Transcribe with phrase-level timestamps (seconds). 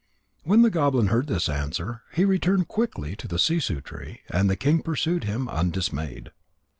[0.43, 4.21] When the goblin heard this answer, he returned quickly to the sissoo tree.
[4.31, 6.31] And the king pursued him, undismayed.